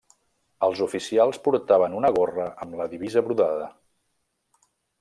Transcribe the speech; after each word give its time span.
Els 0.67 0.79
oficials 0.85 1.39
portaven 1.49 1.97
una 1.99 2.11
gorra 2.17 2.47
amb 2.65 2.79
la 2.81 2.89
divisa 2.97 3.25
brodada. 3.29 3.69